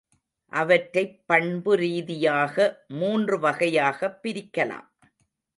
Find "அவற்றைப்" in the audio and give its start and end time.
0.51-1.23